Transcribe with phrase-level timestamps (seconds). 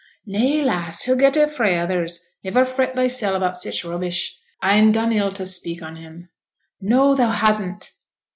[0.25, 1.03] 'Nay, lass!
[1.03, 2.25] he'll get it fra' others.
[2.43, 4.35] Niver fret thysel' about sich rubbish.
[4.63, 6.27] A'n done ill to speak on him.'
[6.81, 7.13] 'No!
[7.13, 7.91] thou hasn't.